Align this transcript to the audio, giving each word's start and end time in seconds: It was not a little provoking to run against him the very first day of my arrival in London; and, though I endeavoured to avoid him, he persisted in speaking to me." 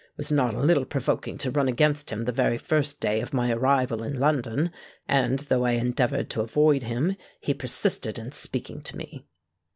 It 0.13 0.17
was 0.17 0.31
not 0.31 0.55
a 0.55 0.59
little 0.59 0.83
provoking 0.85 1.37
to 1.37 1.51
run 1.51 1.67
against 1.67 2.09
him 2.09 2.25
the 2.25 2.31
very 2.31 2.57
first 2.57 2.99
day 2.99 3.21
of 3.21 3.35
my 3.35 3.51
arrival 3.51 4.01
in 4.01 4.19
London; 4.19 4.71
and, 5.07 5.37
though 5.37 5.63
I 5.63 5.73
endeavoured 5.73 6.27
to 6.31 6.41
avoid 6.41 6.81
him, 6.81 7.15
he 7.39 7.53
persisted 7.53 8.17
in 8.17 8.31
speaking 8.31 8.81
to 8.81 8.97
me." 8.97 9.27